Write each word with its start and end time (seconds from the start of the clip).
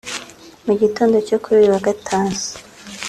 Mu 0.65 0.73
gitondo 0.81 1.15
cyo 1.27 1.37
kuri 1.43 1.55
uyu 1.61 1.73
wa 1.73 1.81
gatanu 1.87 2.33